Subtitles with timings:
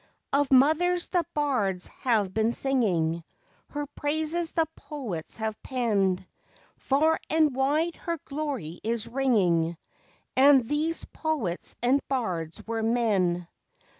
[0.33, 3.23] Of mothers the bards have been singing,
[3.69, 6.25] Her praises the poets have penned,
[6.77, 9.77] Far and wide her glory is ringing,
[10.35, 13.47] And these poets and bards were men.